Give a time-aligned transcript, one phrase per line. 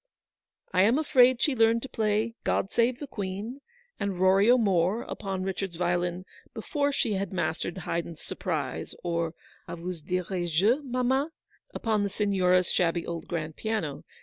[0.73, 3.61] I am afraid she had learned to play "God save the Queen,"
[3.99, 9.35] and" Rory CTMore," upon Eichard's violin before she had mastered Haydn's "Surprise," or
[9.67, 11.29] "Ah, vous dirai je, Maman?"
[11.75, 14.03] upon the Signora's shabby old grand piano.